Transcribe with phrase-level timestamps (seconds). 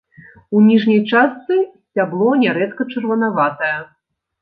[0.55, 3.73] У ніжняй частцы сцябло нярэдка чырванаватае.